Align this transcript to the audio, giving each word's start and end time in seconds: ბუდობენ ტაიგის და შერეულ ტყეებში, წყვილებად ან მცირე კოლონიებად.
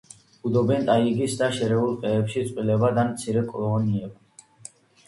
ბუდობენ 0.45 0.87
ტაიგის 0.87 1.35
და 1.43 1.51
შერეულ 1.59 1.93
ტყეებში, 2.01 2.45
წყვილებად 2.49 3.01
ან 3.05 3.13
მცირე 3.13 3.47
კოლონიებად. 3.55 4.75